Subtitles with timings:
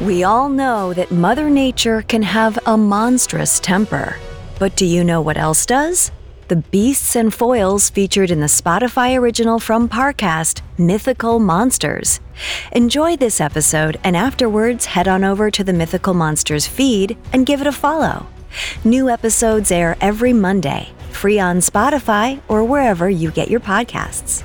[0.00, 4.16] We all know that Mother Nature can have a monstrous temper.
[4.58, 6.10] But do you know what else does?
[6.48, 12.18] The beasts and foils featured in the Spotify original from Parcast, Mythical Monsters.
[12.72, 17.60] Enjoy this episode and afterwards head on over to the Mythical Monsters feed and give
[17.60, 18.26] it a follow.
[18.82, 24.42] New episodes air every Monday, free on Spotify or wherever you get your podcasts.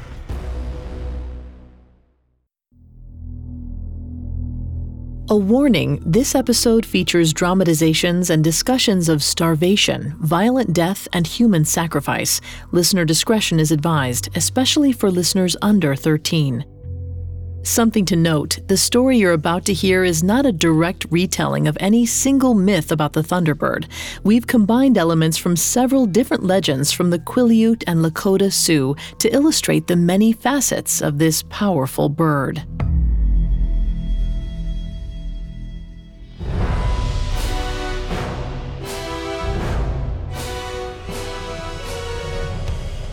[5.32, 12.42] A warning this episode features dramatizations and discussions of starvation, violent death, and human sacrifice.
[12.72, 16.66] Listener discretion is advised, especially for listeners under 13.
[17.62, 21.78] Something to note the story you're about to hear is not a direct retelling of
[21.80, 23.88] any single myth about the Thunderbird.
[24.24, 29.86] We've combined elements from several different legends from the Quileute and Lakota Sioux to illustrate
[29.86, 32.66] the many facets of this powerful bird.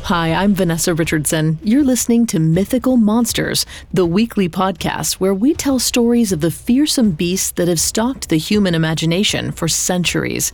[0.07, 1.59] Hi, I'm Vanessa Richardson.
[1.65, 7.11] You're listening to Mythical Monsters, the weekly podcast where we tell stories of the fearsome
[7.11, 10.53] beasts that have stalked the human imagination for centuries.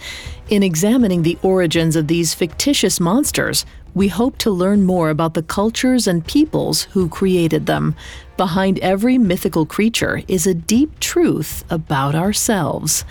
[0.49, 5.43] In examining the origins of these fictitious monsters, we hope to learn more about the
[5.43, 7.95] cultures and peoples who created them.
[8.39, 13.05] Behind every mythical creature is a deep truth about ourselves.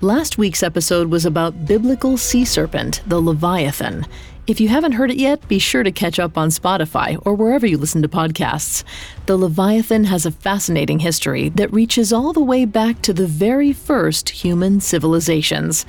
[0.00, 4.04] Last week's episode was about biblical sea serpent, the Leviathan.
[4.46, 7.66] If you haven't heard it yet, be sure to catch up on Spotify or wherever
[7.66, 8.84] you listen to podcasts.
[9.24, 13.72] The Leviathan has a fascinating history that reaches all the way back to the very
[13.72, 15.86] first human civilizations.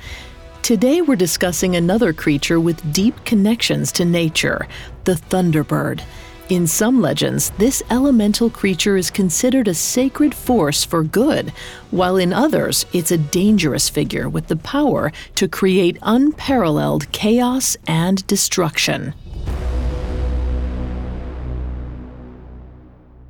[0.62, 4.66] Today we're discussing another creature with deep connections to nature,
[5.04, 6.00] the Thunderbird.
[6.48, 11.52] In some legends, this elemental creature is considered a sacred force for good,
[11.90, 18.24] while in others, it's a dangerous figure with the power to create unparalleled chaos and
[18.28, 19.12] destruction.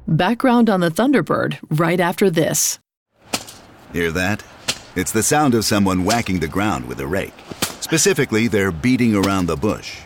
[0.06, 2.78] Background on the Thunderbird right after this.
[3.94, 4.44] Hear that?
[4.94, 7.34] It's the sound of someone whacking the ground with a rake.
[7.80, 10.05] Specifically, they're beating around the bush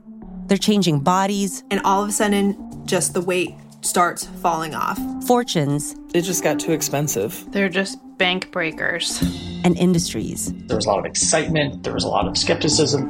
[0.51, 1.63] they're changing bodies.
[1.71, 4.99] And all of a sudden, just the weight starts falling off.
[5.25, 5.95] Fortunes.
[6.13, 7.49] It just got too expensive.
[7.53, 9.21] They're just bank breakers.
[9.63, 10.51] And industries.
[10.65, 13.07] There was a lot of excitement, there was a lot of skepticism.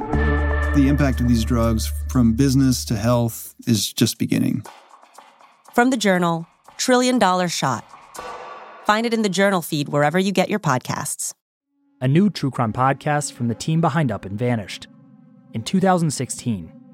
[0.76, 4.62] The impact of these drugs from business to health is just beginning.
[5.74, 7.84] From the journal, Trillion Dollar Shot.
[8.86, 11.34] Find it in the journal feed wherever you get your podcasts.
[12.00, 14.86] A new true crime podcast from the team behind Up and Vanished.
[15.52, 16.81] In 2016,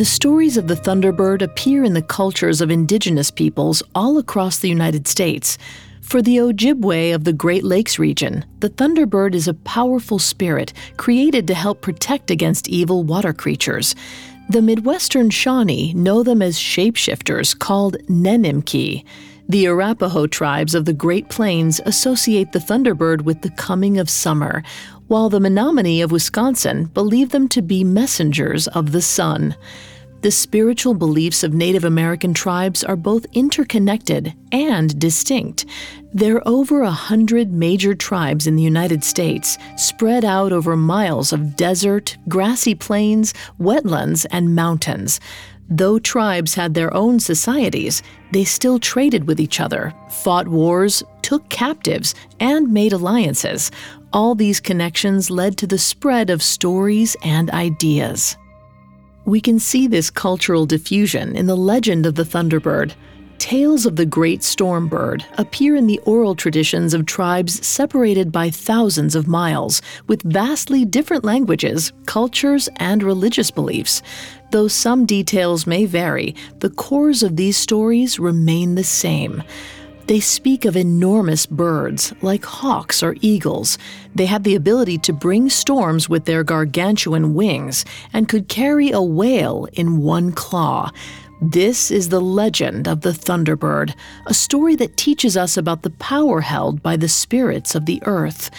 [0.00, 4.68] The stories of the Thunderbird appear in the cultures of indigenous peoples all across the
[4.70, 5.58] United States.
[6.00, 11.46] For the Ojibwe of the Great Lakes region, the Thunderbird is a powerful spirit created
[11.48, 13.94] to help protect against evil water creatures.
[14.48, 19.04] The Midwestern Shawnee know them as shapeshifters called Nenimki.
[19.50, 24.62] The Arapaho tribes of the Great Plains associate the Thunderbird with the coming of summer,
[25.10, 29.56] while the Menominee of Wisconsin believe them to be messengers of the sun.
[30.20, 35.66] The spiritual beliefs of Native American tribes are both interconnected and distinct.
[36.14, 41.32] There are over a hundred major tribes in the United States, spread out over miles
[41.32, 45.18] of desert, grassy plains, wetlands, and mountains.
[45.72, 48.02] Though tribes had their own societies,
[48.32, 53.70] they still traded with each other, fought wars, took captives, and made alliances,
[54.12, 58.36] all these connections led to the spread of stories and ideas.
[59.24, 62.94] We can see this cultural diffusion in the legend of the Thunderbird.
[63.38, 68.50] Tales of the great storm bird appear in the oral traditions of tribes separated by
[68.50, 74.02] thousands of miles, with vastly different languages, cultures, and religious beliefs.
[74.50, 79.42] Though some details may vary, the cores of these stories remain the same.
[80.06, 83.78] They speak of enormous birds, like hawks or eagles.
[84.14, 89.00] They have the ability to bring storms with their gargantuan wings and could carry a
[89.00, 90.90] whale in one claw.
[91.40, 93.94] This is the legend of the Thunderbird,
[94.26, 98.50] a story that teaches us about the power held by the spirits of the earth.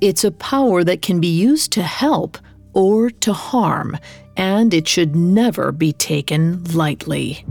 [0.00, 2.38] It's a power that can be used to help
[2.72, 3.98] or to harm,
[4.36, 7.44] and it should never be taken lightly.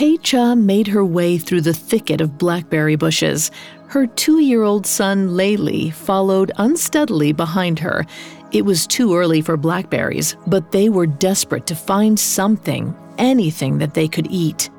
[0.00, 3.50] Pei-Cha made her way through the thicket of blackberry bushes.
[3.88, 8.06] Her two year old son, Layli, followed unsteadily behind her.
[8.50, 13.92] It was too early for blackberries, but they were desperate to find something, anything that
[13.92, 14.70] they could eat.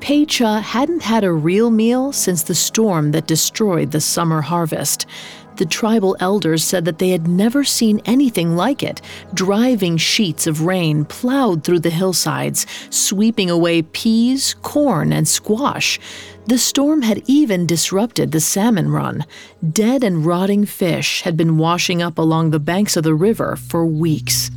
[0.00, 5.04] Pei-Cha hadn't had a real meal since the storm that destroyed the summer harvest.
[5.58, 9.02] The tribal elders said that they had never seen anything like it.
[9.34, 15.98] Driving sheets of rain plowed through the hillsides, sweeping away peas, corn, and squash.
[16.46, 19.26] The storm had even disrupted the salmon run.
[19.72, 23.84] Dead and rotting fish had been washing up along the banks of the river for
[23.84, 24.52] weeks.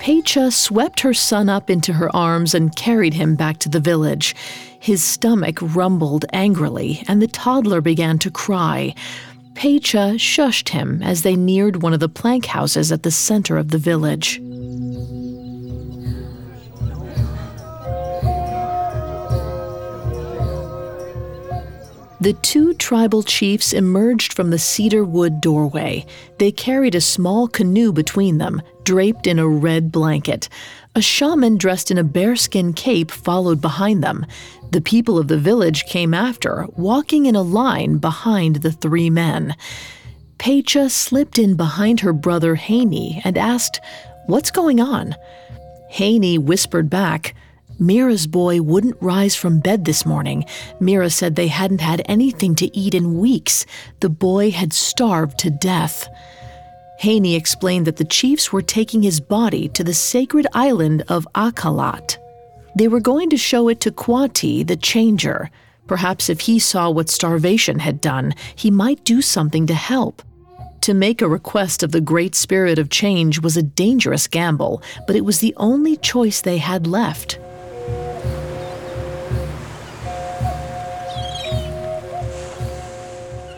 [0.00, 4.34] Pei-Cha swept her son up into her arms and carried him back to the village.
[4.80, 8.94] His stomach rumbled angrily, and the toddler began to cry.
[9.54, 13.68] Pei-Cha shushed him as they neared one of the plank houses at the center of
[13.68, 14.40] the village.
[22.22, 26.06] The two tribal chiefs emerged from the cedar wood doorway.
[26.38, 30.48] They carried a small canoe between them, draped in a red blanket.
[30.96, 34.26] A shaman dressed in a bearskin cape followed behind them.
[34.72, 39.54] The people of the village came after, walking in a line behind the three men.
[40.38, 43.80] Pei-Cha slipped in behind her brother Haney and asked,
[44.26, 45.14] What's going on?
[45.90, 47.34] Haney whispered back,
[47.78, 50.44] Mira's boy wouldn't rise from bed this morning.
[50.80, 53.64] Mira said they hadn't had anything to eat in weeks.
[54.00, 56.08] The boy had starved to death.
[57.00, 62.18] Haney explained that the chiefs were taking his body to the sacred island of Akalat.
[62.76, 65.50] They were going to show it to Kwati, the changer.
[65.86, 70.20] Perhaps if he saw what starvation had done, he might do something to help.
[70.82, 75.16] To make a request of the Great Spirit of Change was a dangerous gamble, but
[75.16, 77.38] it was the only choice they had left.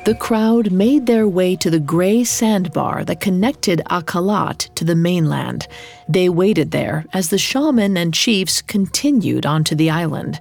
[0.04, 5.68] The crowd made their way to the gray sandbar that connected Akalat to the mainland.
[6.08, 10.40] They waited there as the shaman and chiefs continued onto the island.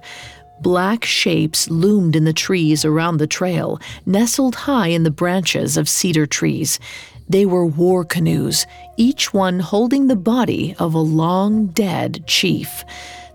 [0.62, 5.88] Black shapes loomed in the trees around the trail, nestled high in the branches of
[5.88, 6.80] cedar trees.
[7.28, 8.66] They were war canoes,
[8.96, 12.84] each one holding the body of a long dead chief.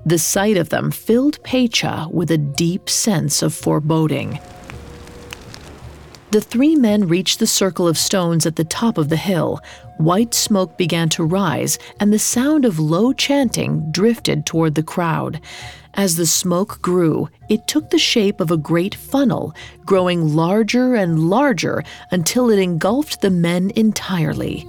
[0.06, 4.42] The sight of them filled Pei-Cha with a deep sense of foreboding.
[6.38, 9.60] The three men reached the circle of stones at the top of the hill.
[9.98, 15.42] White smoke began to rise, and the sound of low chanting drifted toward the crowd.
[15.96, 21.28] As the smoke grew, it took the shape of a great funnel, growing larger and
[21.28, 24.68] larger until it engulfed the men entirely.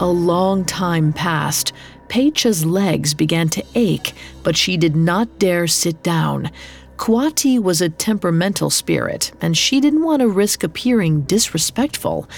[0.00, 1.74] A long time passed.
[2.08, 6.50] Pei-Cha's legs began to ache, but she did not dare sit down.
[6.96, 12.28] Kwati was a temperamental spirit, and she didn't want to risk appearing disrespectful.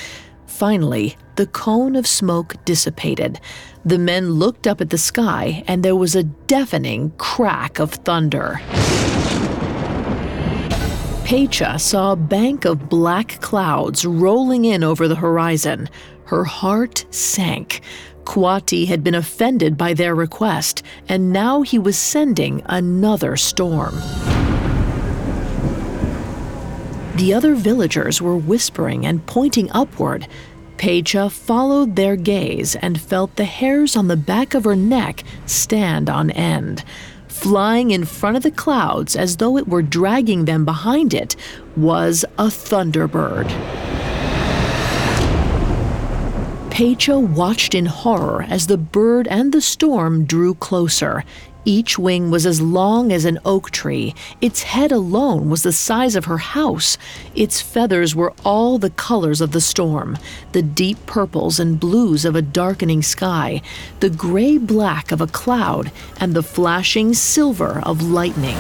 [0.46, 3.40] Finally, the cone of smoke dissipated.
[3.84, 8.60] The men looked up at the sky, and there was a deafening crack of thunder.
[11.24, 15.88] Pei-Cha saw a bank of black clouds rolling in over the horizon.
[16.24, 17.82] Her heart sank.
[18.24, 23.94] Kwati had been offended by their request, and now he was sending another storm.
[27.18, 30.28] The other villagers were whispering and pointing upward.
[30.76, 36.08] Pei-Cha followed their gaze and felt the hairs on the back of her neck stand
[36.08, 36.84] on end.
[37.26, 41.34] Flying in front of the clouds as though it were dragging them behind it
[41.76, 43.48] was a thunderbird.
[46.70, 51.25] Pecha watched in horror as the bird and the storm drew closer.
[51.68, 54.14] Each wing was as long as an oak tree.
[54.40, 56.96] Its head alone was the size of her house.
[57.34, 60.16] Its feathers were all the colors of the storm
[60.52, 63.60] the deep purples and blues of a darkening sky,
[64.00, 68.56] the gray black of a cloud, and the flashing silver of lightning.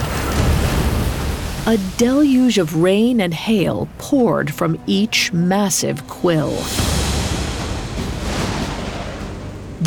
[1.66, 6.52] A deluge of rain and hail poured from each massive quill.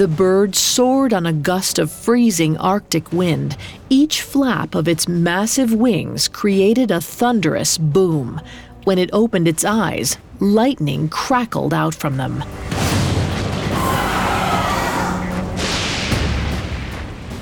[0.01, 3.55] The bird soared on a gust of freezing Arctic wind.
[3.87, 8.41] Each flap of its massive wings created a thunderous boom.
[8.83, 12.39] When it opened its eyes, lightning crackled out from them.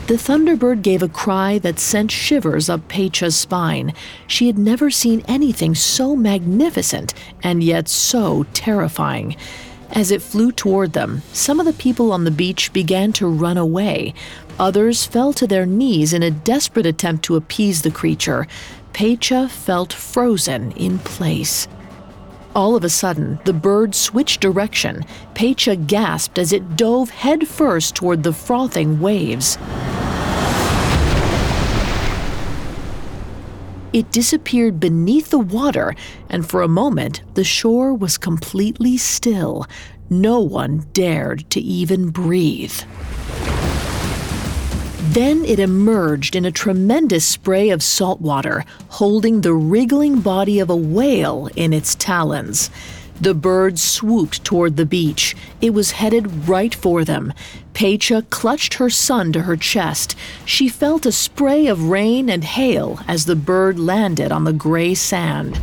[0.08, 3.94] The Thunderbird gave a cry that sent shivers up Pecha's spine.
[4.28, 9.38] She had never seen anything so magnificent and yet so terrifying.
[9.92, 13.58] As it flew toward them, some of the people on the beach began to run
[13.58, 14.14] away.
[14.60, 18.48] Others fell to their knees in a desperate attempt to appease the creature.
[18.94, 21.68] Pecha felt frozen in place.
[22.56, 25.06] All of a sudden, the bird switched direction.
[25.34, 29.58] Pecha gasped as it dove headfirst toward the frothing waves.
[33.92, 35.96] It disappeared beneath the water,
[36.30, 39.66] and for a moment the shore was completely still.
[40.10, 42.82] No one dared to even breathe.
[45.12, 50.70] Then it emerged in a tremendous spray of salt water, holding the wriggling body of
[50.70, 52.70] a whale in its talons.
[53.20, 55.36] The bird swooped toward the beach.
[55.62, 57.34] It was headed right for them.
[57.80, 60.14] Pecha clutched her son to her chest.
[60.44, 64.94] She felt a spray of rain and hail as the bird landed on the gray
[64.94, 65.58] sand.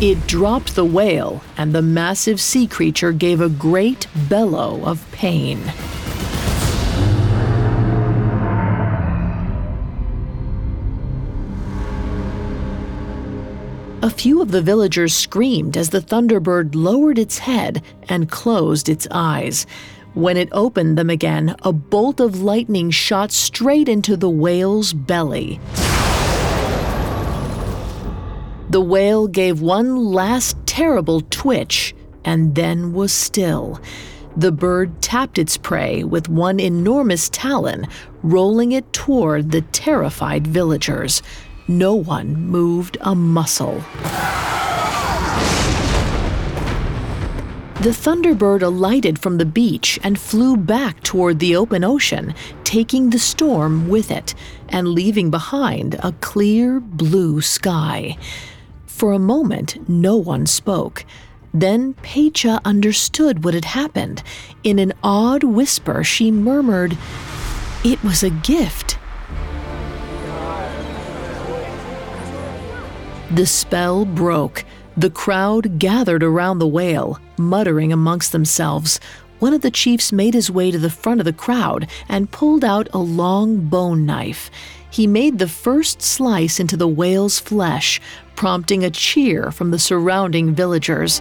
[0.00, 5.60] It dropped the whale, and the massive sea creature gave a great bellow of pain.
[14.02, 19.08] A few of the villagers screamed as the Thunderbird lowered its head and closed its
[19.10, 19.66] eyes.
[20.14, 25.58] When it opened them again, a bolt of lightning shot straight into the whale's belly.
[28.70, 33.80] The whale gave one last terrible twitch and then was still.
[34.36, 37.88] The bird tapped its prey with one enormous talon,
[38.22, 41.22] rolling it toward the terrified villagers.
[41.66, 43.82] No one moved a muscle.
[47.80, 53.18] The Thunderbird alighted from the beach and flew back toward the open ocean, taking the
[53.18, 54.34] storm with it
[54.70, 58.16] and leaving behind a clear blue sky.
[58.86, 61.04] For a moment, no one spoke.
[61.52, 64.22] Then Pecha understood what had happened.
[64.62, 66.96] In an awed whisper, she murmured,
[67.84, 68.98] It was a gift.
[73.30, 74.64] The spell broke.
[74.96, 79.00] The crowd gathered around the whale, muttering amongst themselves.
[79.40, 82.64] One of the chiefs made his way to the front of the crowd and pulled
[82.64, 84.50] out a long bone knife.
[84.90, 88.00] He made the first slice into the whale's flesh,
[88.36, 91.20] prompting a cheer from the surrounding villagers.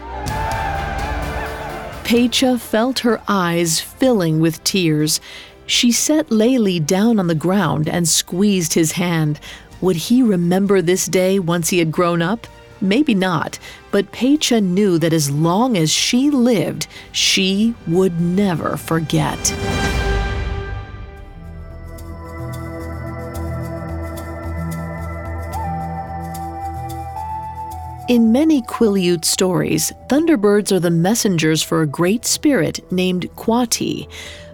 [2.03, 5.19] Pecha felt her eyes filling with tears.
[5.65, 9.39] She set Layli down on the ground and squeezed his hand.
[9.81, 12.45] Would he remember this day once he had grown up?
[12.83, 13.59] Maybe not,
[13.91, 19.39] but Pecha knew that as long as she lived, she would never forget.
[28.09, 34.09] In many Quileute stories, thunderbirds are the messengers for a great spirit named Kwati.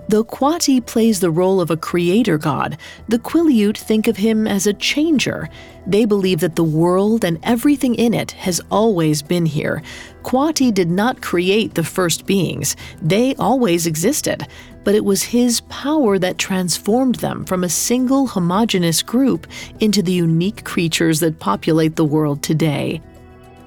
[0.10, 4.66] Though Kwati plays the role of a creator god, the Quileute think of him as
[4.66, 5.48] a changer.
[5.86, 9.84] They believe that the world and everything in it has always been here.
[10.24, 14.48] Kwati did not create the first beings, they always existed,
[14.84, 19.46] but it was his power that transformed them from a single homogenous group
[19.80, 23.00] into the unique creatures that populate the world today.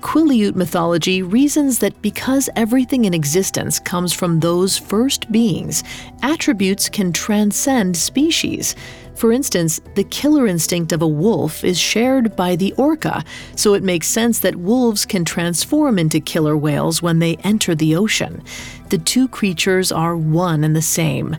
[0.03, 5.85] Quileute mythology reasons that because everything in existence comes from those first beings,
[6.23, 8.75] attributes can transcend species.
[9.15, 13.85] For instance, the killer instinct of a wolf is shared by the orca, so it
[13.85, 18.43] makes sense that wolves can transform into killer whales when they enter the ocean.
[18.91, 21.37] The two creatures are one and the same.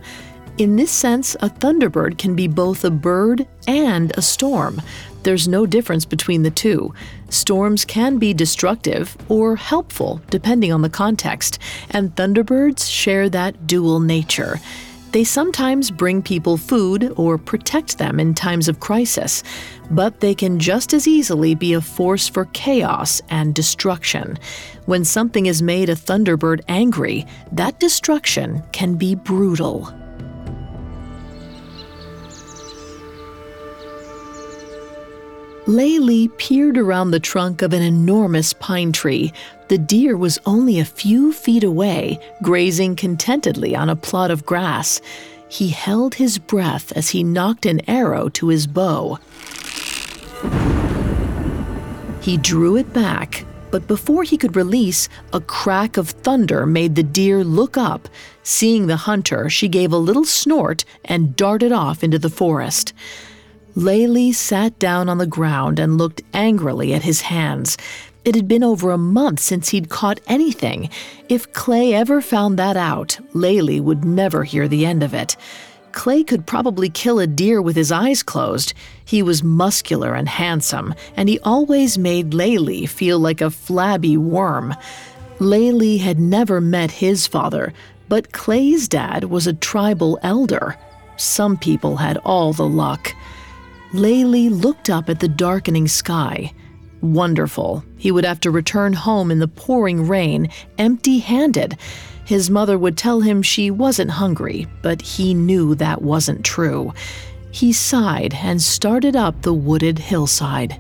[0.58, 4.82] In this sense, a thunderbird can be both a bird and a storm.
[5.24, 6.94] There's no difference between the two.
[7.30, 14.00] Storms can be destructive or helpful, depending on the context, and thunderbirds share that dual
[14.00, 14.60] nature.
[15.14, 19.44] They sometimes bring people food or protect them in times of crisis,
[19.92, 24.40] but they can just as easily be a force for chaos and destruction.
[24.88, 29.94] When something has made a thunderbird angry, that destruction can be brutal.
[35.66, 39.32] Laylee peered around the trunk of an enormous pine tree.
[39.70, 45.00] The deer was only a few feet away, grazing contentedly on a plot of grass.
[45.48, 49.20] He held his breath as he nocked an arrow to his bow.
[52.20, 57.04] He drew it back, but before he could release, a crack of thunder made the
[57.04, 58.10] deer look up.
[58.44, 62.94] Seeing the hunter, she gave a little snort and darted off into the forest.
[63.76, 67.76] Laylee sat down on the ground and looked angrily at his hands.
[68.24, 70.90] It had been over a month since he'd caught anything.
[71.28, 75.36] If Clay ever found that out, Laylee would never hear the end of it.
[75.92, 78.74] Clay could probably kill a deer with his eyes closed.
[79.06, 84.76] He was muscular and handsome, and he always made Laylee feel like a flabby worm.
[85.40, 87.74] Laylee had never met his father,
[88.08, 90.78] but Clay's dad was a tribal elder.
[91.18, 93.14] Some people had all the luck.
[93.94, 96.52] Laylee looked up at the darkening sky.
[97.02, 97.84] Wonderful.
[97.96, 101.78] He would have to return home in the pouring rain, empty handed.
[102.26, 106.92] His mother would tell him she wasn't hungry, but he knew that wasn't true.
[107.52, 110.80] He sighed and started up the wooded hillside.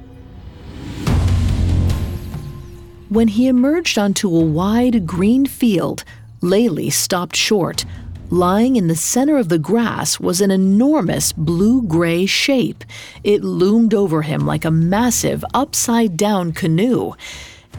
[3.09, 6.03] When he emerged onto a wide green field,
[6.41, 7.85] Laylee stopped short.
[8.29, 12.83] Lying in the center of the grass was an enormous blue gray shape.
[13.23, 17.13] It loomed over him like a massive upside down canoe.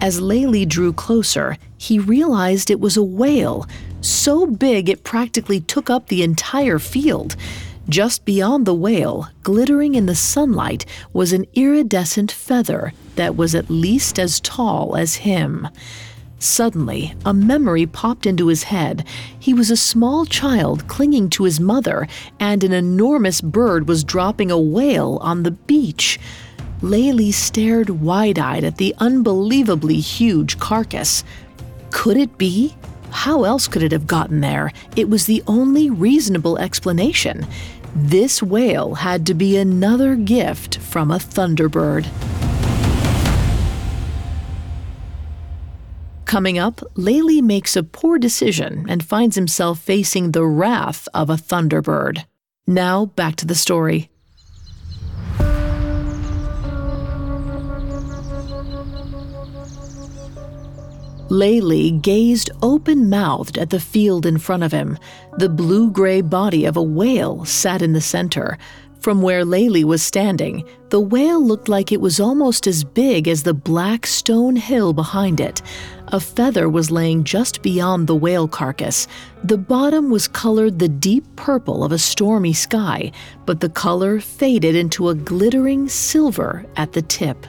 [0.00, 3.66] As Laylee drew closer, he realized it was a whale,
[4.00, 7.36] so big it practically took up the entire field.
[7.88, 13.70] Just beyond the whale, glittering in the sunlight, was an iridescent feather that was at
[13.70, 15.68] least as tall as him.
[16.44, 19.06] Suddenly, a memory popped into his head.
[19.40, 22.06] He was a small child clinging to his mother,
[22.38, 26.20] and an enormous bird was dropping a whale on the beach.
[26.82, 31.24] Laylee stared wide eyed at the unbelievably huge carcass.
[31.90, 32.76] Could it be?
[33.08, 34.70] How else could it have gotten there?
[34.96, 37.46] It was the only reasonable explanation.
[37.96, 42.06] This whale had to be another gift from a thunderbird.
[46.34, 51.36] Coming up, Laylee makes a poor decision and finds himself facing the wrath of a
[51.36, 52.24] thunderbird.
[52.66, 54.10] Now, back to the story.
[61.30, 64.98] Laylee gazed open mouthed at the field in front of him.
[65.38, 68.58] The blue gray body of a whale sat in the center.
[69.04, 73.42] From where Laylee was standing, the whale looked like it was almost as big as
[73.42, 75.60] the black stone hill behind it.
[76.08, 79.06] A feather was laying just beyond the whale carcass.
[79.42, 83.12] The bottom was colored the deep purple of a stormy sky,
[83.44, 87.46] but the color faded into a glittering silver at the tip.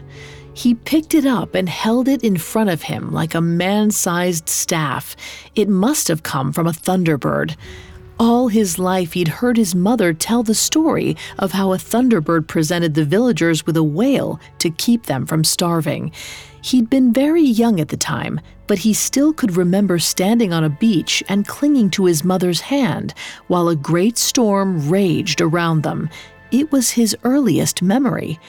[0.54, 4.50] He picked it up and held it in front of him like a man sized
[4.50, 5.16] staff.
[5.56, 7.56] It must have come from a thunderbird.
[8.18, 12.94] All his life, he'd heard his mother tell the story of how a thunderbird presented
[12.94, 16.14] the villagers with a whale to keep them from starving.
[16.62, 20.70] He'd been very young at the time, but he still could remember standing on a
[20.70, 23.14] beach and clinging to his mother's hand
[23.48, 26.10] while a great storm raged around them.
[26.52, 28.40] It was his earliest memory.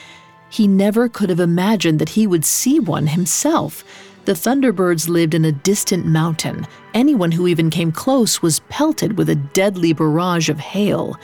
[0.49, 3.83] He never could have imagined that he would see one himself.
[4.27, 6.67] The Thunderbirds lived in a distant mountain.
[6.93, 11.17] Anyone who even came close was pelted with a deadly barrage of hail.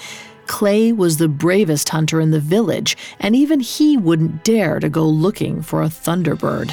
[0.45, 5.05] Clay was the bravest hunter in the village, and even he wouldn't dare to go
[5.05, 6.69] looking for a Thunderbird.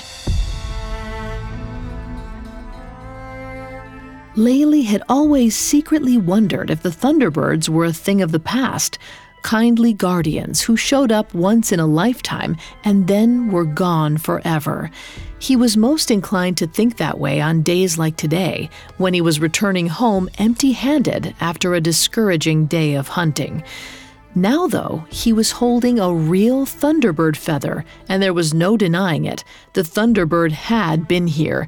[4.37, 9.01] Laylee had always secretly wondered if the Thunderbirds were a thing of the past,
[9.43, 14.91] kindly guardians who showed up once in a lifetime and then were gone forever.
[15.39, 19.41] He was most inclined to think that way on days like today, when he was
[19.41, 23.65] returning home empty handed after a discouraging day of hunting.
[24.35, 29.43] Now, though, he was holding a real Thunderbird feather, and there was no denying it.
[29.73, 31.67] The Thunderbird had been here.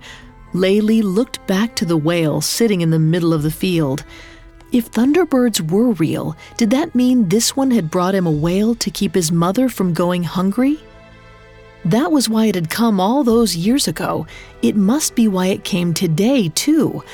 [0.52, 4.04] Laylee looked back to the whale sitting in the middle of the field.
[4.72, 8.90] If Thunderbirds were real, did that mean this one had brought him a whale to
[8.90, 10.80] keep his mother from going hungry?
[11.84, 14.26] That was why it had come all those years ago.
[14.62, 17.04] It must be why it came today, too.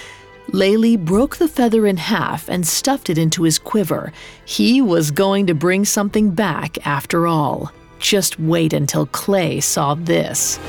[0.52, 4.12] Layli broke the feather in half and stuffed it into his quiver.
[4.44, 7.72] He was going to bring something back after all.
[7.98, 10.60] Just wait until Clay saw this.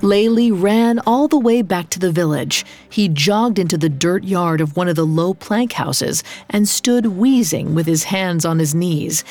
[0.00, 2.64] Layli ran all the way back to the village.
[2.88, 7.04] He jogged into the dirt yard of one of the low plank houses and stood
[7.06, 9.24] wheezing with his hands on his knees.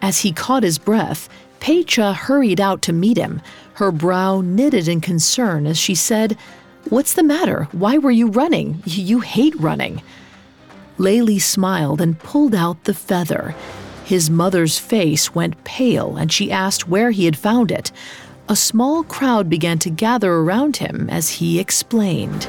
[0.00, 3.42] As he caught his breath, Pecha hurried out to meet him,
[3.74, 6.38] her brow knitted in concern as she said,
[6.90, 7.66] What's the matter?
[7.72, 8.82] Why were you running?
[8.84, 10.00] You hate running.
[10.96, 13.54] Layli smiled and pulled out the feather.
[14.04, 17.90] His mother's face went pale and she asked where he had found it
[18.48, 22.46] a small crowd began to gather around him as he explained.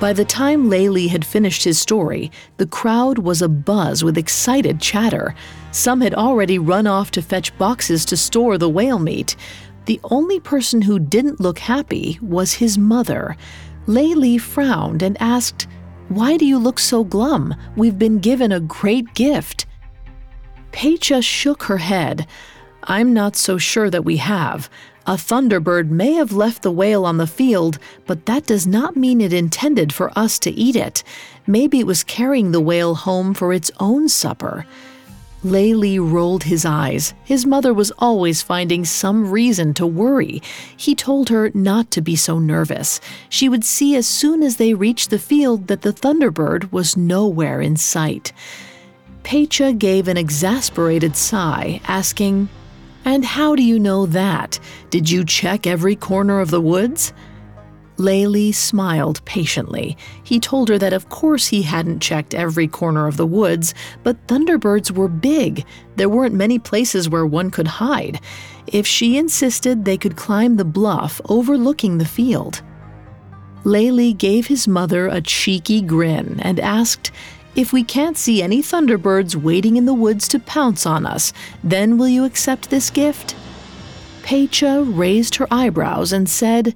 [0.00, 5.34] By the time Layli had finished his story, the crowd was abuzz with excited chatter.
[5.72, 9.36] Some had already run off to fetch boxes to store the whale meat.
[9.84, 13.36] The only person who didn't look happy was his mother.
[13.86, 15.66] Layli frowned and asked,
[16.10, 17.54] why do you look so glum?
[17.76, 19.66] We've been given a great gift.
[20.72, 22.26] Pecha shook her head.
[22.82, 24.68] I'm not so sure that we have.
[25.06, 29.20] A thunderbird may have left the whale on the field, but that does not mean
[29.20, 31.04] it intended for us to eat it.
[31.46, 34.66] Maybe it was carrying the whale home for its own supper.
[35.44, 37.14] Layli rolled his eyes.
[37.24, 40.42] His mother was always finding some reason to worry.
[40.76, 43.00] He told her not to be so nervous.
[43.30, 47.62] She would see as soon as they reached the field that the Thunderbird was nowhere
[47.62, 48.32] in sight.
[49.22, 52.50] Pecha gave an exasperated sigh, asking,
[53.06, 54.60] And how do you know that?
[54.90, 57.14] Did you check every corner of the woods?
[58.00, 59.94] Layli smiled patiently.
[60.24, 64.26] He told her that of course he hadn't checked every corner of the woods, but
[64.26, 65.66] thunderbirds were big.
[65.96, 68.18] There weren't many places where one could hide.
[68.66, 72.62] If she insisted, they could climb the bluff overlooking the field.
[73.64, 77.10] Layli gave his mother a cheeky grin and asked,
[77.54, 81.98] If we can't see any thunderbirds waiting in the woods to pounce on us, then
[81.98, 83.36] will you accept this gift?
[84.22, 86.74] Pecha raised her eyebrows and said,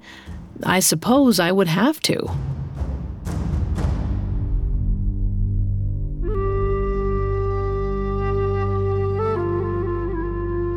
[0.62, 2.30] I suppose I would have to.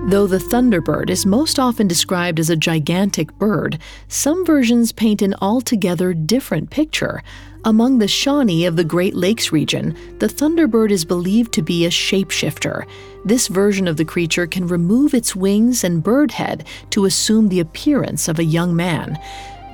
[0.07, 5.35] Though the thunderbird is most often described as a gigantic bird, some versions paint an
[5.41, 7.21] altogether different picture.
[7.65, 11.89] Among the Shawnee of the Great Lakes region, the thunderbird is believed to be a
[11.89, 12.87] shapeshifter.
[13.25, 17.59] This version of the creature can remove its wings and bird head to assume the
[17.59, 19.19] appearance of a young man.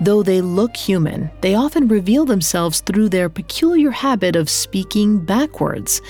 [0.03, 6.01] Though they look human, they often reveal themselves through their peculiar habit of speaking backwards.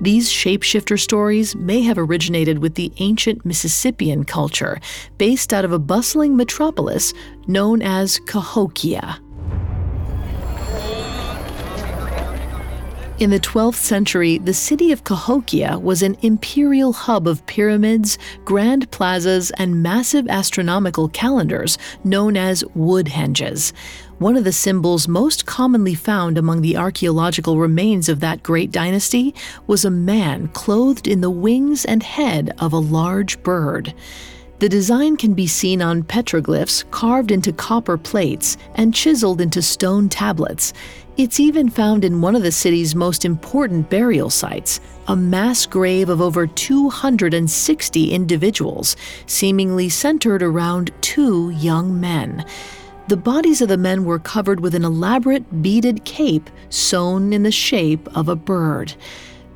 [0.00, 4.80] These shapeshifter stories may have originated with the ancient Mississippian culture,
[5.18, 7.12] based out of a bustling metropolis
[7.46, 9.20] known as Cahokia.
[13.22, 18.90] In the 12th century, the city of Cahokia was an imperial hub of pyramids, grand
[18.90, 23.72] plazas, and massive astronomical calendars known as Woodhenges.
[24.18, 29.36] One of the symbols most commonly found among the archaeological remains of that great dynasty
[29.68, 33.94] was a man clothed in the wings and head of a large bird.
[34.62, 40.08] The design can be seen on petroglyphs carved into copper plates and chiseled into stone
[40.08, 40.72] tablets.
[41.18, 46.08] It's even found in one of the city's most important burial sites, a mass grave
[46.08, 48.96] of over 260 individuals,
[49.26, 52.46] seemingly centered around two young men.
[53.08, 57.52] The bodies of the men were covered with an elaborate beaded cape sewn in the
[57.52, 58.94] shape of a bird.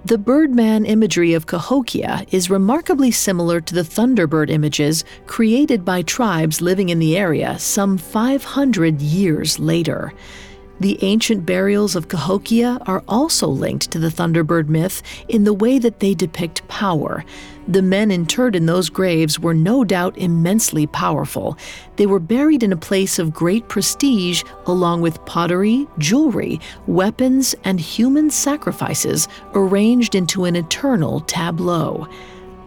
[0.05, 6.61] The Birdman imagery of Cahokia is remarkably similar to the Thunderbird images created by tribes
[6.61, 10.13] living in the area some 500 years later.
[10.79, 15.79] The ancient burials of Cahokia are also linked to the Thunderbird myth in the way
[15.79, 17.25] that they depict power.
[17.67, 21.57] The men interred in those graves were no doubt immensely powerful.
[21.97, 27.81] They were buried in a place of great prestige, along with pottery, jewelry, weapons, and
[27.81, 32.07] human sacrifices arranged into an eternal tableau.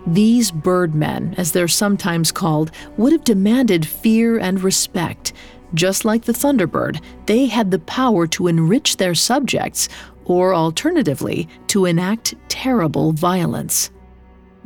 [0.08, 5.34] These birdmen, as they're sometimes called, would have demanded fear and respect.
[5.74, 9.90] Just like the Thunderbird, they had the power to enrich their subjects,
[10.26, 13.92] or alternatively, to enact terrible violence.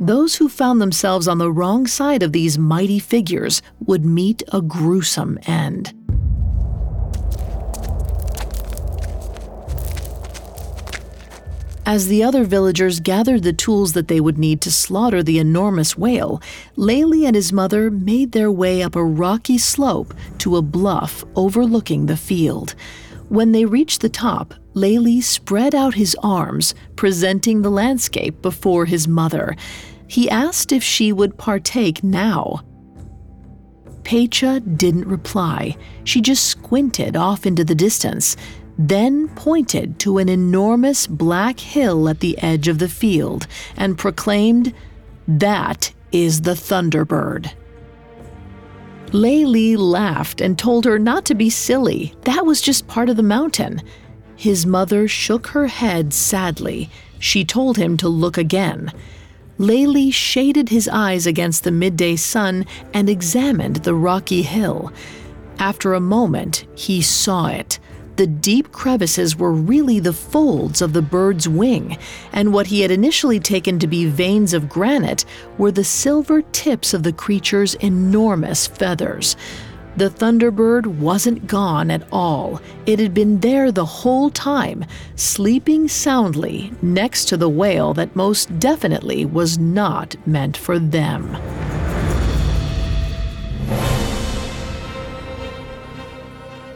[0.00, 4.60] Those who found themselves on the wrong side of these mighty figures would meet a
[4.60, 5.94] gruesome end.
[11.86, 15.98] As the other villagers gathered the tools that they would need to slaughter the enormous
[15.98, 16.40] whale,
[16.76, 22.06] Laley and his mother made their way up a rocky slope to a bluff overlooking
[22.06, 22.74] the field.
[23.28, 29.06] When they reached the top, Laley spread out his arms, presenting the landscape before his
[29.06, 29.54] mother.
[30.06, 32.62] He asked if she would partake now.
[34.04, 35.76] Pecha didn't reply.
[36.04, 38.36] She just squinted off into the distance,
[38.78, 44.74] then pointed to an enormous black hill at the edge of the field and proclaimed,
[45.28, 47.52] That is the Thunderbird.
[49.12, 52.14] Laley laughed and told her not to be silly.
[52.22, 53.80] That was just part of the mountain.
[54.34, 56.90] His mother shook her head sadly.
[57.20, 58.92] She told him to look again.
[59.56, 64.92] Laley shaded his eyes against the midday sun and examined the rocky hill.
[65.60, 67.78] After a moment, he saw it
[68.16, 71.98] the deep crevices were really the folds of the bird's wing,
[72.32, 75.24] and what he had initially taken to be veins of granite
[75.58, 79.36] were the silver tips of the creature's enormous feathers.
[79.96, 82.60] The Thunderbird wasn't gone at all.
[82.84, 88.58] It had been there the whole time, sleeping soundly next to the whale that most
[88.58, 91.36] definitely was not meant for them.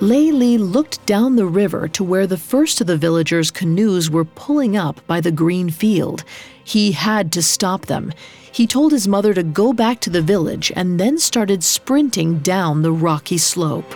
[0.00, 4.76] Laley looked down the river to where the first of the villagers' canoes were pulling
[4.76, 6.22] up by the green field.
[6.62, 8.12] He had to stop them.
[8.52, 12.82] He told his mother to go back to the village and then started sprinting down
[12.82, 13.92] the rocky slope.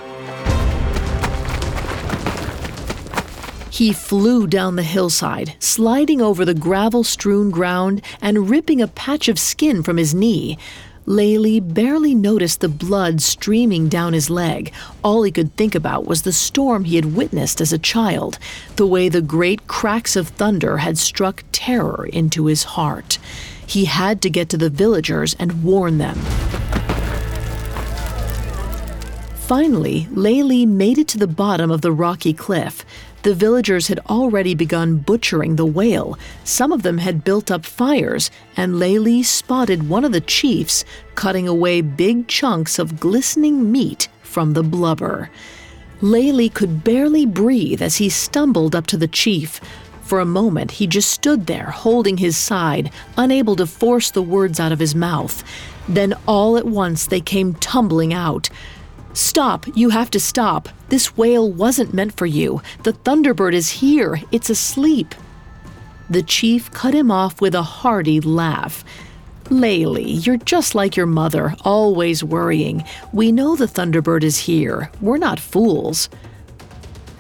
[3.70, 9.28] He flew down the hillside, sliding over the gravel strewn ground and ripping a patch
[9.28, 10.58] of skin from his knee.
[11.06, 14.72] Laley barely noticed the blood streaming down his leg.
[15.02, 18.38] All he could think about was the storm he had witnessed as a child,
[18.76, 23.18] the way the great cracks of thunder had struck terror into his heart.
[23.66, 26.18] He had to get to the villagers and warn them.
[29.34, 32.84] Finally, Laley made it to the bottom of the rocky cliff.
[33.22, 36.18] The villagers had already begun butchering the whale.
[36.42, 41.46] Some of them had built up fires, and Laley spotted one of the chiefs cutting
[41.46, 45.30] away big chunks of glistening meat from the blubber.
[46.00, 49.60] Laley could barely breathe as he stumbled up to the chief.
[50.02, 54.58] For a moment, he just stood there, holding his side, unable to force the words
[54.58, 55.44] out of his mouth.
[55.88, 58.50] Then all at once they came tumbling out.
[59.14, 60.68] Stop, you have to stop.
[60.88, 62.62] This whale wasn't meant for you.
[62.82, 64.20] The Thunderbird is here.
[64.30, 65.14] It's asleep.
[66.08, 68.84] The chief cut him off with a hearty laugh.
[69.44, 72.84] Laley, you're just like your mother, always worrying.
[73.12, 74.90] We know the Thunderbird is here.
[75.00, 76.08] We're not fools.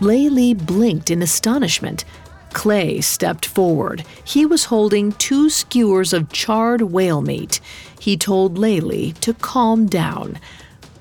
[0.00, 2.04] Laley blinked in astonishment.
[2.52, 4.04] Clay stepped forward.
[4.24, 7.60] He was holding two skewers of charred whale meat.
[8.00, 10.38] He told Laley to calm down.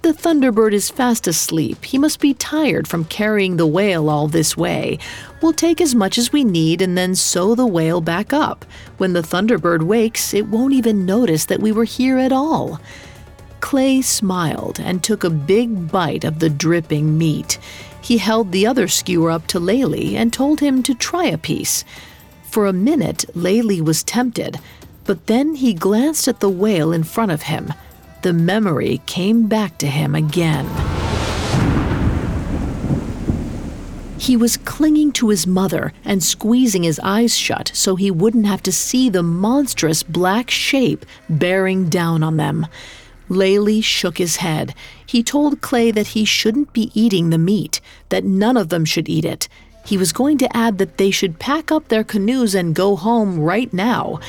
[0.02, 1.86] The Thunderbird is fast asleep.
[1.86, 4.98] He must be tired from carrying the whale all this way.
[5.42, 8.66] We'll take as much as we need and then sew the whale back up.
[8.98, 12.82] When the Thunderbird wakes, it won't even notice that we were here at all.
[13.60, 17.60] Clay smiled and took a big bite of the dripping meat.
[18.02, 21.86] He held the other skewer up to Laley and told him to try a piece.
[22.50, 24.60] For a minute, Laley was tempted,
[25.04, 27.72] but then he glanced at the whale in front of him
[28.22, 30.68] the memory came back to him again.
[34.18, 38.62] He was clinging to his mother and squeezing his eyes shut so he wouldn't have
[38.64, 42.68] to see the monstrous black shape bearing down on them.
[43.30, 44.76] Laley shook his head.
[45.06, 49.10] He told Clay that he shouldn't be eating the meat, that none of them should
[49.10, 49.48] eat it.
[49.86, 53.40] He was going to add that they should pack up their canoes and go home
[53.40, 54.20] right now.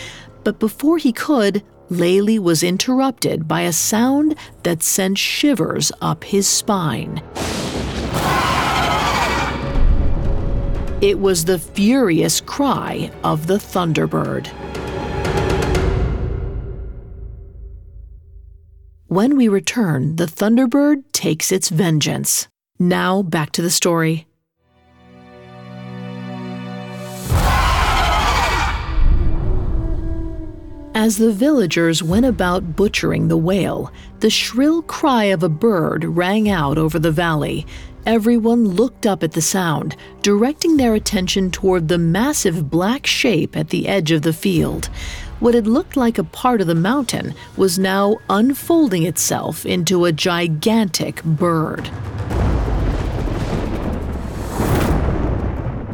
[0.45, 6.49] But before he could, Laley was interrupted by a sound that sent shivers up his
[6.49, 7.23] spine.
[11.03, 14.47] It was the furious cry of the Thunderbird.
[19.09, 22.49] When we return, the Thunderbird takes its vengeance.
[22.79, 24.27] Now back to the story.
[31.05, 36.49] As the villagers went about butchering the whale, the shrill cry of a bird rang
[36.49, 37.67] out over the valley.
[38.07, 43.71] Everyone looked up at the sound, directing their attention toward the massive black shape at
[43.71, 44.91] the edge of the field.
[45.41, 50.13] What had looked like a part of the mountain was now unfolding itself into a
[50.13, 51.91] gigantic bird.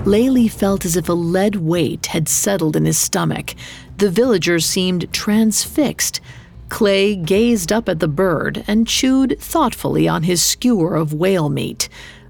[0.04, 3.54] Laylee felt as if a lead weight had settled in his stomach.
[3.98, 6.20] The villagers seemed transfixed.
[6.68, 11.88] Clay gazed up at the bird and chewed thoughtfully on his skewer of whale meat.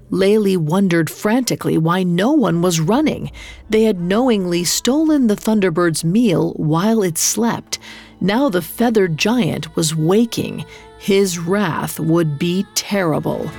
[0.09, 3.31] Laylee wondered frantically why no one was running.
[3.69, 7.77] They had knowingly stolen the Thunderbird's meal while it slept.
[8.19, 10.65] Now the feathered giant was waking.
[10.97, 13.51] His wrath would be terrible.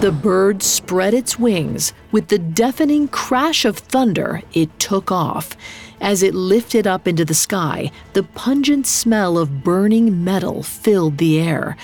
[0.00, 1.92] The bird spread its wings.
[2.12, 5.56] With the deafening crash of thunder, it took off.
[6.00, 11.40] As it lifted up into the sky, the pungent smell of burning metal filled the
[11.40, 11.76] air.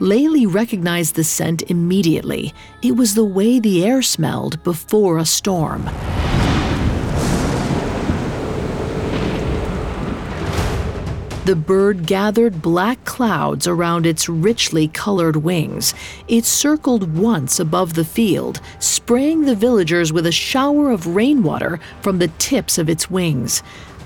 [0.00, 2.52] Laylee recognized the scent immediately.
[2.82, 5.88] It was the way the air smelled before a storm.
[11.44, 15.92] The bird gathered black clouds around its richly colored wings.
[16.28, 22.20] It circled once above the field, spraying the villagers with a shower of rainwater from
[22.20, 23.60] the tips of its wings.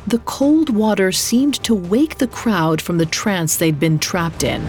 [0.06, 4.62] The cold water seemed to wake the crowd from the trance they'd been trapped in.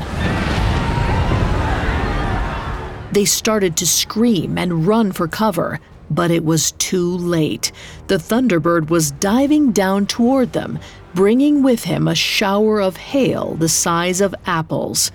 [3.13, 7.71] They started to scream and run for cover, but it was too late.
[8.07, 10.79] The Thunderbird was diving down toward them,
[11.13, 15.11] bringing with him a shower of hail the size of apples.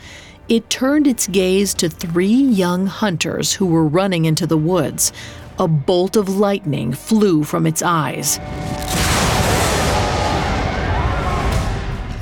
[0.48, 5.12] It turned its gaze to three young hunters who were running into the woods.
[5.58, 8.38] A bolt of lightning flew from its eyes.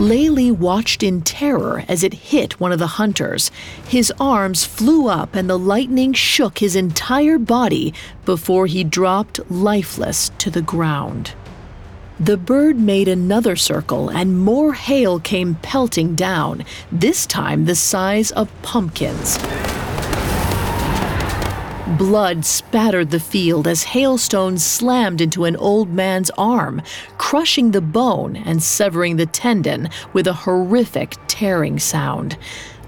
[0.01, 3.51] Laylee watched in terror as it hit one of the hunters.
[3.87, 7.93] His arms flew up and the lightning shook his entire body
[8.25, 11.35] before he dropped lifeless to the ground.
[12.21, 18.31] The bird made another circle and more hail came pelting down, this time the size
[18.33, 19.39] of pumpkins.
[21.97, 26.83] Blood spattered the field as hailstones slammed into an old man's arm,
[27.17, 32.37] crushing the bone and severing the tendon with a horrific tearing sound.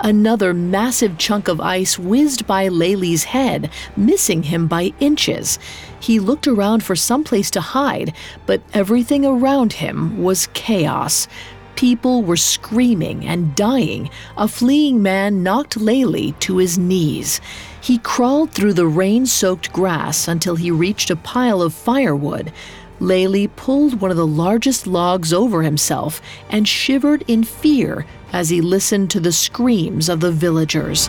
[0.05, 5.61] Another massive chunk of ice whizzed by Laylee's head, missing him by inches.
[6.01, 8.13] He looked around for some place to hide,
[8.45, 11.29] but everything around him was chaos.
[11.77, 14.11] People were screaming and dying.
[14.37, 17.41] A fleeing man knocked Laylee to his knees.
[17.81, 22.53] He crawled through the rain soaked grass until he reached a pile of firewood.
[23.01, 28.61] Laylee pulled one of the largest logs over himself and shivered in fear as he
[28.61, 31.09] listened to the screams of the villagers.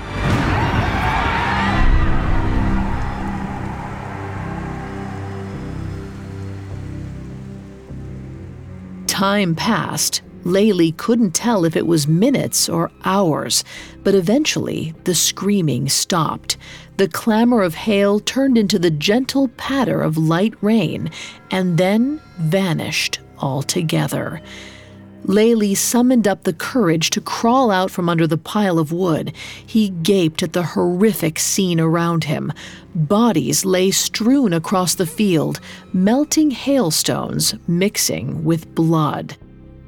[9.07, 13.63] Time passed, Laylee couldn't tell if it was minutes or hours,
[14.03, 16.57] but eventually the screaming stopped.
[16.97, 21.09] The clamor of hail turned into the gentle patter of light rain
[21.49, 24.41] and then vanished altogether.
[25.25, 29.33] Laylee summoned up the courage to crawl out from under the pile of wood.
[29.65, 32.51] He gaped at the horrific scene around him.
[32.93, 35.61] Bodies lay strewn across the field,
[35.93, 39.37] melting hailstones mixing with blood.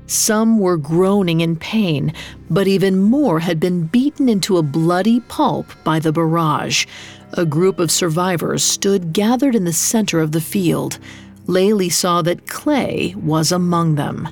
[0.08, 2.14] Some were groaning in pain,
[2.50, 6.86] but even more had been beaten into a bloody pulp by the barrage.
[7.34, 11.00] A group of survivors stood gathered in the center of the field.
[11.48, 14.30] Laylee saw that Clay was among them.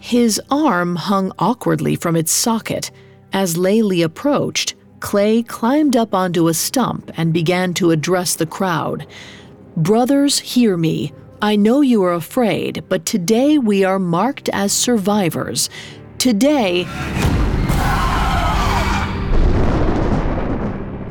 [0.00, 2.90] His arm hung awkwardly from its socket.
[3.34, 9.06] As Laylee approached, Clay climbed up onto a stump and began to address the crowd.
[9.76, 11.12] Brothers, hear me.
[11.42, 15.68] I know you are afraid, but today we are marked as survivors.
[16.16, 16.84] Today.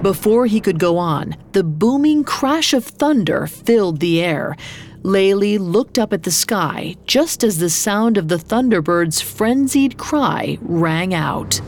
[0.02, 4.56] Before he could go on, the booming crash of thunder filled the air.
[5.04, 10.58] Laylee looked up at the sky just as the sound of the Thunderbird's frenzied cry
[10.62, 11.62] rang out.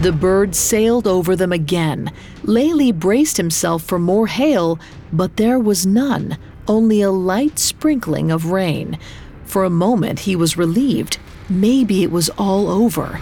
[0.00, 2.10] The bird sailed over them again.
[2.42, 4.80] Laylee braced himself for more hail,
[5.12, 8.98] but there was none, only a light sprinkling of rain.
[9.44, 11.18] For a moment, he was relieved.
[11.48, 13.20] Maybe it was all over.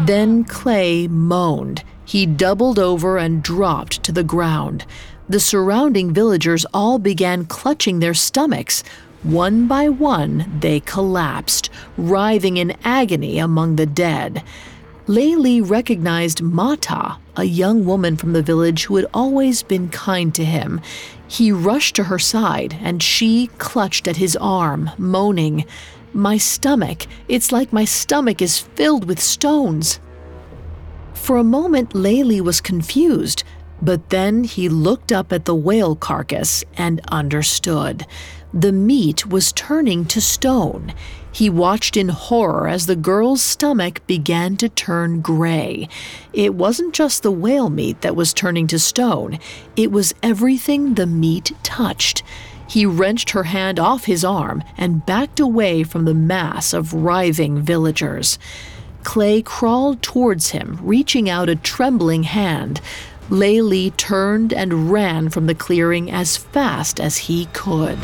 [0.00, 1.84] Then Clay moaned.
[2.10, 4.84] He doubled over and dropped to the ground.
[5.28, 8.82] The surrounding villagers all began clutching their stomachs.
[9.22, 14.42] One by one, they collapsed, writhing in agony among the dead.
[15.06, 20.44] Laylee recognized Mata, a young woman from the village who had always been kind to
[20.44, 20.80] him.
[21.28, 25.64] He rushed to her side, and she clutched at his arm, moaning.
[26.12, 30.00] My stomach, it's like my stomach is filled with stones.
[31.20, 33.44] For a moment, Layli was confused,
[33.80, 38.04] but then he looked up at the whale carcass and understood.
[38.52, 40.92] The meat was turning to stone.
[41.30, 45.88] He watched in horror as the girl's stomach began to turn gray.
[46.32, 49.38] It wasn't just the whale meat that was turning to stone,
[49.76, 52.24] it was everything the meat touched.
[52.66, 57.60] He wrenched her hand off his arm and backed away from the mass of writhing
[57.60, 58.38] villagers.
[59.04, 62.80] Clay crawled towards him, reaching out a trembling hand.
[63.28, 67.98] Layli turned and ran from the clearing as fast as he could.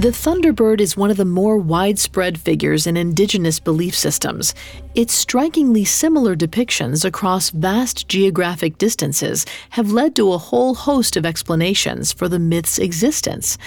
[0.00, 4.54] The Thunderbird is one of the more widespread figures in indigenous belief systems.
[4.94, 11.26] Its strikingly similar depictions across vast geographic distances have led to a whole host of
[11.26, 13.58] explanations for the myth's existence.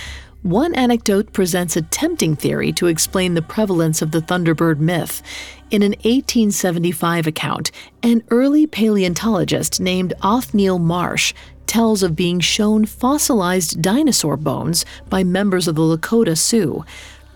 [0.44, 5.24] One anecdote presents a tempting theory to explain the prevalence of the Thunderbird myth.
[5.72, 7.72] In an 1875 account,
[8.04, 11.34] an early paleontologist named Othniel Marsh
[11.66, 16.84] tells of being shown fossilized dinosaur bones by members of the Lakota Sioux.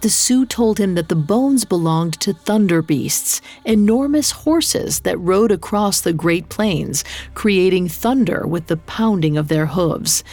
[0.01, 5.53] The Sioux told him that the bones belonged to thunder beasts, enormous horses that rode
[5.53, 7.05] across the Great Plains,
[7.35, 10.25] creating thunder with the pounding of their hooves.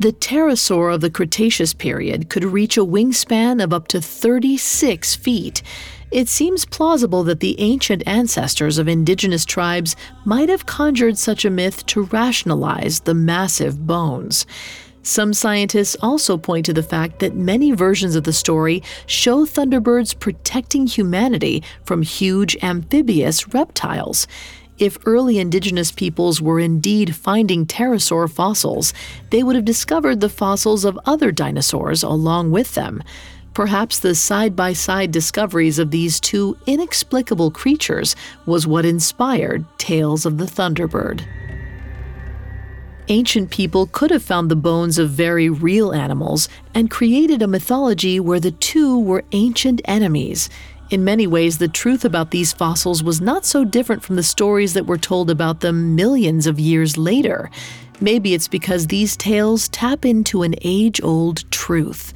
[0.00, 5.62] The pterosaur of the Cretaceous period could reach a wingspan of up to 36 feet.
[6.10, 11.50] It seems plausible that the ancient ancestors of indigenous tribes might have conjured such a
[11.50, 14.46] myth to rationalize the massive bones.
[15.02, 20.18] Some scientists also point to the fact that many versions of the story show thunderbirds
[20.18, 24.26] protecting humanity from huge amphibious reptiles.
[24.80, 28.94] If early indigenous peoples were indeed finding pterosaur fossils,
[29.28, 33.02] they would have discovered the fossils of other dinosaurs along with them.
[33.52, 38.16] Perhaps the side by side discoveries of these two inexplicable creatures
[38.46, 41.26] was what inspired Tales of the Thunderbird.
[43.08, 48.18] Ancient people could have found the bones of very real animals and created a mythology
[48.18, 50.48] where the two were ancient enemies.
[50.90, 54.74] In many ways, the truth about these fossils was not so different from the stories
[54.74, 57.48] that were told about them millions of years later.
[58.00, 62.12] Maybe it's because these tales tap into an age old truth.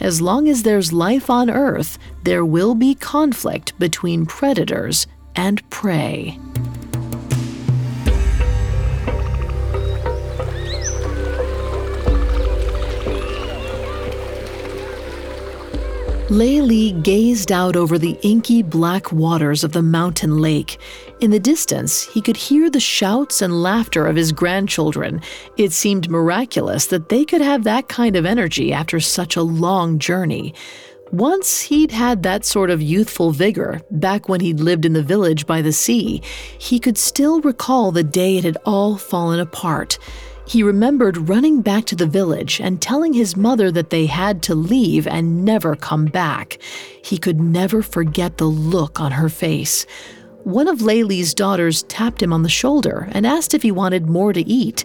[0.00, 5.06] As long as there's life on Earth, there will be conflict between predators
[5.36, 6.40] and prey.
[16.28, 20.78] Layli gazed out over the inky black waters of the mountain lake.
[21.20, 25.20] In the distance, he could hear the shouts and laughter of his grandchildren.
[25.56, 30.00] It seemed miraculous that they could have that kind of energy after such a long
[30.00, 30.52] journey.
[31.12, 35.46] Once he'd had that sort of youthful vigor, back when he'd lived in the village
[35.46, 36.20] by the sea,
[36.58, 39.96] he could still recall the day it had all fallen apart.
[40.46, 44.54] He remembered running back to the village and telling his mother that they had to
[44.54, 46.58] leave and never come back.
[47.02, 49.86] He could never forget the look on her face.
[50.44, 54.32] One of Layli's daughters tapped him on the shoulder and asked if he wanted more
[54.32, 54.84] to eat.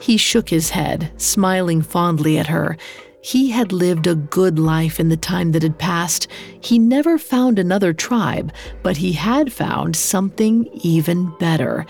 [0.00, 2.78] He shook his head, smiling fondly at her.
[3.20, 6.28] He had lived a good life in the time that had passed.
[6.60, 8.52] He never found another tribe,
[8.82, 11.84] but he had found something even better.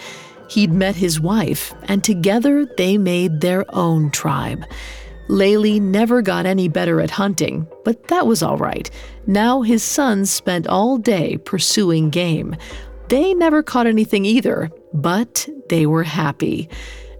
[0.55, 4.64] He'd met his wife, and together they made their own tribe.
[5.28, 8.88] Layli never got any better at hunting, but that was all right.
[9.26, 12.55] Now his sons spent all day pursuing game.
[13.09, 16.68] They never caught anything either, but they were happy.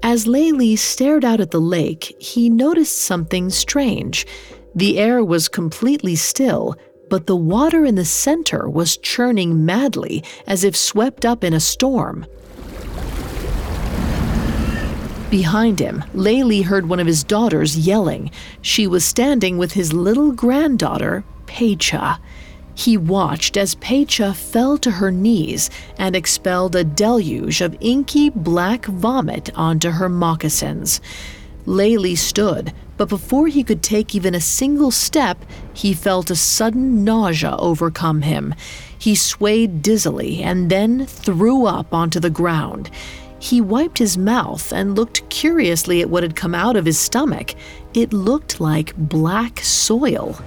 [0.05, 4.28] As Layli stared out at the lake, he noticed something strange.
[4.76, 6.76] The air was completely still,
[7.11, 11.59] but the water in the center was churning madly as if swept up in a
[11.59, 12.26] storm.
[15.35, 18.30] Behind him, Layli heard one of his daughters yelling.
[18.62, 22.20] She was standing with his little granddaughter, Pecha.
[22.76, 28.87] He watched as Pecha fell to her knees and expelled a deluge of inky black
[28.87, 31.01] vomit onto her moccasins.
[31.66, 37.03] Layli stood, but before he could take even a single step, he felt a sudden
[37.03, 38.55] nausea overcome him.
[38.97, 42.89] He swayed dizzily and then threw up onto the ground.
[43.45, 47.55] He wiped his mouth and looked curiously at what had come out of his stomach.
[47.92, 50.38] It looked like black soil.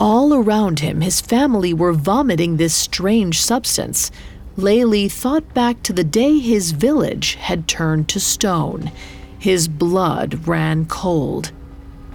[0.00, 4.10] All around him, his family were vomiting this strange substance.
[4.58, 8.90] Layli thought back to the day his village had turned to stone.
[9.38, 11.52] His blood ran cold.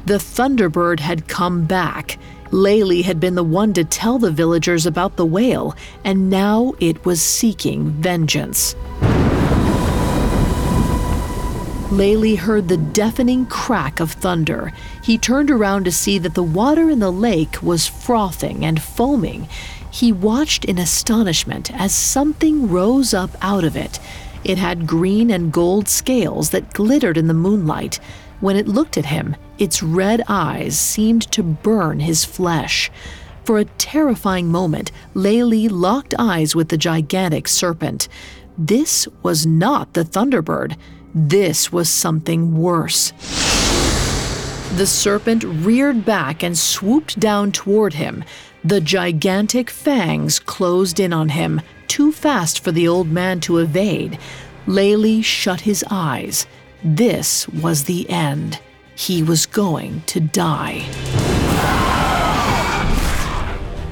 [0.06, 2.20] The Thunderbird had come back.
[2.52, 5.74] Layli had been the one to tell the villagers about the whale,
[6.04, 8.76] and now it was seeking vengeance.
[11.90, 14.72] Layli heard the deafening crack of thunder.
[15.04, 19.50] He turned around to see that the water in the lake was frothing and foaming.
[19.90, 24.00] He watched in astonishment as something rose up out of it.
[24.44, 28.00] It had green and gold scales that glittered in the moonlight.
[28.40, 32.92] When it looked at him, its red eyes seemed to burn his flesh.
[33.46, 38.08] For a terrifying moment, Layli locked eyes with the gigantic serpent.
[38.60, 40.78] This was not the Thunderbird.
[41.14, 43.12] This was something worse.
[44.76, 48.24] The serpent reared back and swooped down toward him.
[48.64, 54.20] The gigantic fangs closed in on him, too fast for the old man to evade.
[54.68, 56.46] Layli shut his eyes.
[56.84, 58.60] This was the end.
[58.96, 60.86] He was going to die.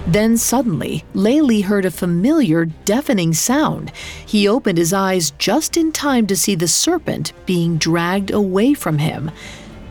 [0.07, 3.91] Then suddenly, Layli heard a familiar, deafening sound.
[4.25, 8.99] He opened his eyes just in time to see the serpent being dragged away from
[8.99, 9.31] him.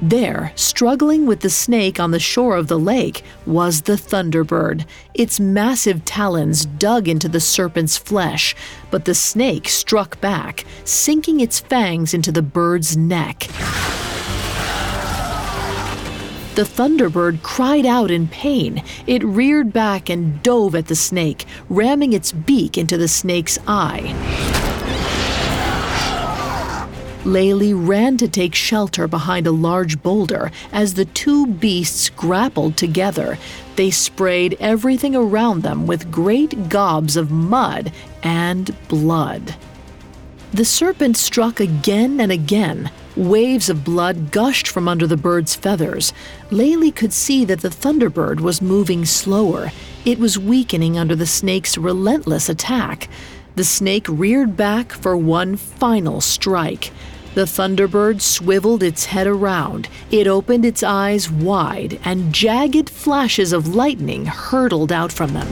[0.00, 4.86] There, struggling with the snake on the shore of the lake, was the thunderbird.
[5.12, 8.54] Its massive talons dug into the serpent's flesh,
[8.90, 13.48] but the snake struck back, sinking its fangs into the bird's neck.
[16.56, 18.82] The Thunderbird cried out in pain.
[19.06, 24.14] It reared back and dove at the snake, ramming its beak into the snake's eye.
[27.24, 33.36] Layli ran to take shelter behind a large boulder as the two beasts grappled together.
[33.74, 37.92] They sprayed everything around them with great gobs of mud
[38.22, 39.56] and blood.
[40.52, 46.12] The serpent struck again and again, Waves of blood gushed from under the bird's feathers.
[46.50, 49.72] Layli could see that the thunderbird was moving slower.
[50.04, 53.08] It was weakening under the snake's relentless attack.
[53.54, 56.92] The snake reared back for one final strike.
[57.34, 59.88] The thunderbird swiveled its head around.
[60.10, 65.48] It opened its eyes wide, and jagged flashes of lightning hurtled out from them.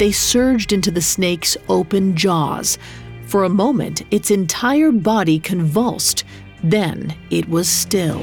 [0.00, 2.78] They surged into the snake's open jaws.
[3.26, 6.24] For a moment, its entire body convulsed.
[6.64, 8.20] Then it was still.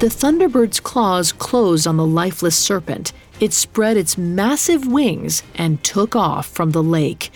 [0.00, 3.12] The Thunderbird's claws closed on the lifeless serpent.
[3.38, 7.30] It spread its massive wings and took off from the lake.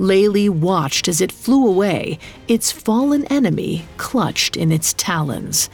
[0.00, 5.70] Layli watched as it flew away, its fallen enemy clutched in its talons.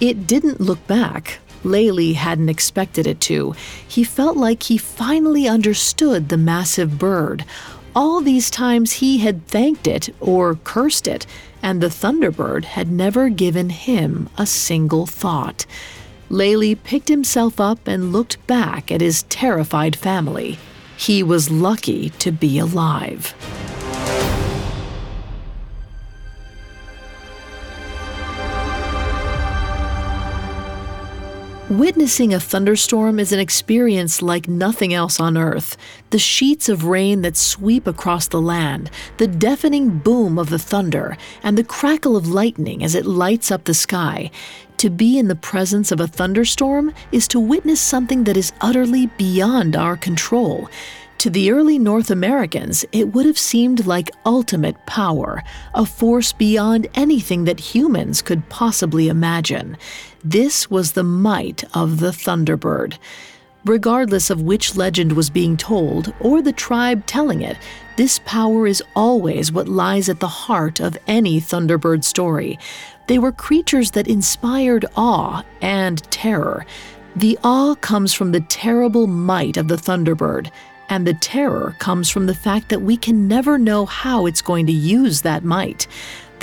[0.00, 3.54] It didn't look back, Layli hadn't expected it to.
[3.88, 7.44] He felt like he finally understood the massive bird.
[7.96, 11.26] All these times he had thanked it or cursed it,
[11.62, 15.64] and the Thunderbird had never given him a single thought.
[16.30, 20.58] Layli picked himself up and looked back at his terrified family.
[20.96, 23.34] He was lucky to be alive.
[31.70, 35.78] Witnessing a thunderstorm is an experience like nothing else on Earth.
[36.10, 41.16] The sheets of rain that sweep across the land, the deafening boom of the thunder,
[41.42, 44.30] and the crackle of lightning as it lights up the sky.
[44.76, 49.06] To be in the presence of a thunderstorm is to witness something that is utterly
[49.16, 50.68] beyond our control.
[51.18, 55.42] To the early North Americans, it would have seemed like ultimate power,
[55.72, 59.78] a force beyond anything that humans could possibly imagine.
[60.26, 62.96] This was the might of the Thunderbird.
[63.66, 67.58] Regardless of which legend was being told or the tribe telling it,
[67.98, 72.58] this power is always what lies at the heart of any Thunderbird story.
[73.06, 76.64] They were creatures that inspired awe and terror.
[77.14, 80.50] The awe comes from the terrible might of the Thunderbird,
[80.88, 84.66] and the terror comes from the fact that we can never know how it's going
[84.66, 85.86] to use that might.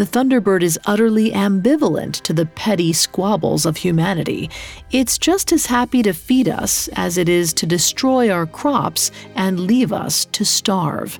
[0.02, 4.50] The Thunderbird is utterly ambivalent to the petty squabbles of humanity.
[4.90, 9.60] It's just as happy to feed us as it is to destroy our crops and
[9.60, 11.20] leave us to starve.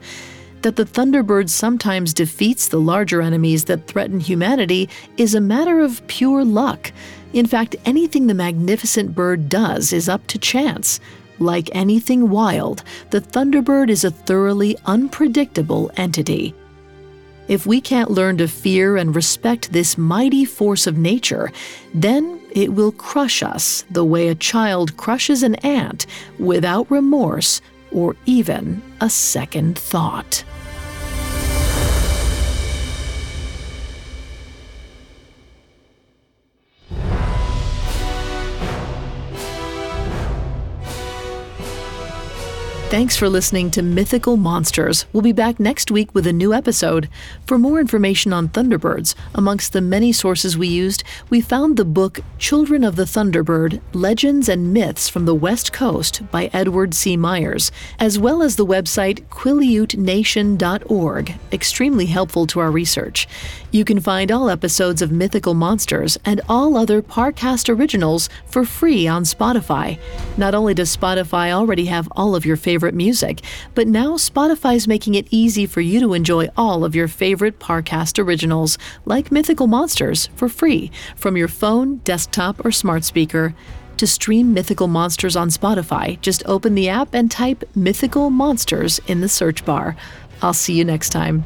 [0.64, 6.02] That the Thunderbird sometimes defeats the larger enemies that threaten humanity is a matter of
[6.08, 6.92] pure luck.
[7.34, 11.00] In fact, anything the magnificent bird does is up to chance.
[11.38, 16.56] Like anything wild, the Thunderbird is a thoroughly unpredictable entity.
[17.52, 21.52] If we can't learn to fear and respect this mighty force of nature,
[21.94, 26.06] then it will crush us the way a child crushes an ant
[26.40, 27.60] without remorse
[27.92, 30.46] or even a second thought.
[42.92, 45.06] Thanks for listening to Mythical Monsters.
[45.14, 47.08] We'll be back next week with a new episode.
[47.48, 52.20] For more information on Thunderbirds, amongst the many sources we used, we found the book
[52.38, 57.16] Children of the Thunderbird Legends and Myths from the West Coast by Edward C.
[57.16, 63.26] Myers, as well as the website QuileuteNation.org, extremely helpful to our research.
[63.74, 69.08] You can find all episodes of Mythical Monsters and all other Parcast originals for free
[69.08, 69.98] on Spotify.
[70.36, 73.40] Not only does Spotify already have all of your favorite music,
[73.74, 78.22] but now Spotify's making it easy for you to enjoy all of your favorite Parcast
[78.22, 83.56] originals, like Mythical Monsters, for free from your phone, desktop, or smart speaker.
[83.96, 89.22] To stream Mythical Monsters on Spotify, just open the app and type Mythical Monsters in
[89.22, 89.96] the search bar.
[90.42, 91.46] I'll see you next time.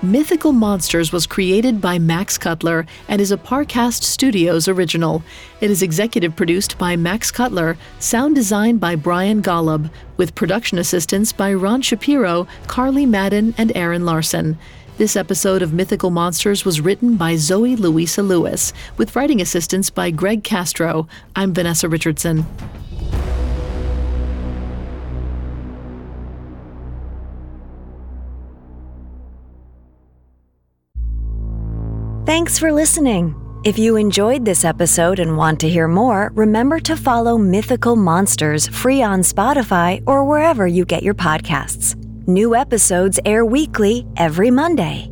[0.00, 5.24] Mythical Monsters was created by Max Cutler and is a Parcast Studios original.
[5.60, 11.32] It is executive produced by Max Cutler, sound designed by Brian Golub, with production assistance
[11.32, 14.56] by Ron Shapiro, Carly Madden, and Aaron Larson.
[14.98, 20.12] This episode of Mythical Monsters was written by Zoe Louisa Lewis, with writing assistance by
[20.12, 21.08] Greg Castro.
[21.34, 22.46] I'm Vanessa Richardson.
[32.28, 33.34] Thanks for listening.
[33.64, 38.68] If you enjoyed this episode and want to hear more, remember to follow Mythical Monsters
[38.68, 41.96] free on Spotify or wherever you get your podcasts.
[42.26, 45.10] New episodes air weekly every Monday.